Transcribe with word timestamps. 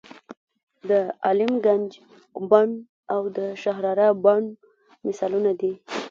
د 0.89 0.91
عالم 1.25 1.51
ګنج 1.65 1.89
بڼ 2.49 2.67
او 3.13 3.21
د 3.37 3.39
شهرارا 3.63 4.07
بڼ 4.23 4.41
مثالونه 5.05 5.51
دي. 5.59 5.73